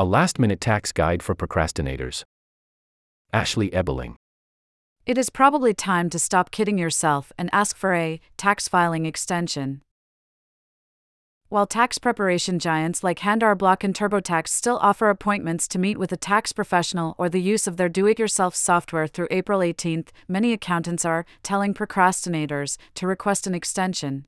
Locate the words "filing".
8.66-9.04